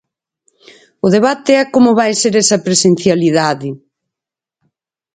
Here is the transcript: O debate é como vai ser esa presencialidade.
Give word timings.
O 1.05 1.07
debate 1.15 1.51
é 1.61 1.63
como 1.73 1.97
vai 1.99 2.11
ser 2.21 2.33
esa 2.43 2.63
presencialidade. 2.65 3.69